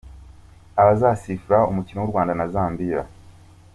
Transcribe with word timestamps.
Abazasifura 0.81 1.57
umukino 1.71 1.97
w’u 1.99 2.11
Rwanda 2.11 2.33
na 2.39 2.45
Zambia. 2.53 3.01